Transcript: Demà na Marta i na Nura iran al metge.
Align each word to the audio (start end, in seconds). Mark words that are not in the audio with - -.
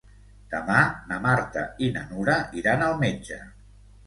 Demà 0.53 0.77
na 1.11 1.19
Marta 1.25 1.65
i 1.89 1.91
na 1.99 2.03
Nura 2.15 2.39
iran 2.63 2.87
al 2.89 2.99
metge. 3.05 3.41